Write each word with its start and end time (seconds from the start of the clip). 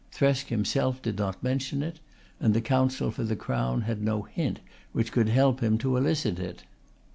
Thresk 0.11 0.47
himself 0.47 0.99
did 0.99 1.19
not 1.19 1.43
mention 1.43 1.83
it 1.83 1.99
and 2.39 2.55
the 2.55 2.59
counsel 2.59 3.11
for 3.11 3.23
the 3.23 3.35
Crown 3.35 3.81
had 3.81 4.01
no 4.01 4.23
hint 4.23 4.59
which 4.93 5.11
could 5.11 5.29
help 5.29 5.59
him 5.59 5.77
to 5.77 5.95
elicit 5.95 6.39
it. 6.39 6.63